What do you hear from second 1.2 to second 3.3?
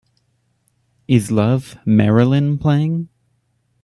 Love, Marilyn playing